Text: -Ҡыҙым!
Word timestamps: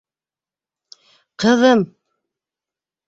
-Ҡыҙым! 1.43 1.87